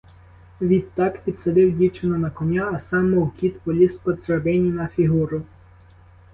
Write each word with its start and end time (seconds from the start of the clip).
Відтак 0.61 1.21
підсадив 1.23 1.77
дівчину 1.77 2.17
на 2.17 2.29
коня, 2.29 2.71
а 2.73 2.79
сам, 2.79 3.11
мов 3.11 3.31
кіт, 3.31 3.59
поліз 3.61 3.93
по 3.93 4.13
драбині 4.13 4.69
на 4.69 4.87
фігуру. 4.87 5.41